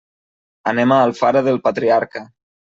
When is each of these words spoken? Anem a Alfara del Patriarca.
Anem 0.71 0.95
a 0.95 0.97
Alfara 1.09 1.45
del 1.51 1.63
Patriarca. 1.71 2.27